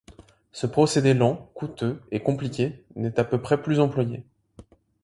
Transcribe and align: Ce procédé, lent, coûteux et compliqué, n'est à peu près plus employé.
Ce 0.51 0.65
procédé, 0.65 1.13
lent, 1.13 1.51
coûteux 1.53 2.01
et 2.09 2.23
compliqué, 2.23 2.83
n'est 2.95 3.19
à 3.19 3.23
peu 3.23 3.39
près 3.39 3.61
plus 3.61 3.79
employé. 3.79 4.25